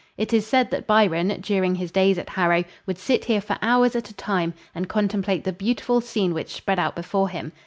[0.17, 3.95] It is said that Byron, during his days at Harrow, would sit here for hours
[3.95, 7.51] at a time and contemplate the beautiful scene which spread out before him.